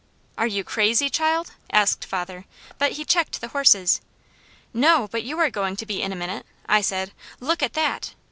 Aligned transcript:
"Are 0.35 0.47
you 0.47 0.63
crazy, 0.63 1.11
child?" 1.11 1.51
asked 1.71 2.05
father, 2.05 2.45
but 2.79 2.93
he 2.93 3.05
checked 3.05 3.39
the 3.39 3.49
horses. 3.49 4.01
"No, 4.73 5.07
but 5.11 5.21
you 5.21 5.37
are 5.39 5.51
going 5.51 5.75
to 5.75 5.85
be 5.85 6.01
in 6.01 6.11
a 6.11 6.15
minute," 6.15 6.47
I 6.65 6.81
said. 6.81 7.11
"Look 7.39 7.61
at 7.61 7.73
that!" 7.73 8.15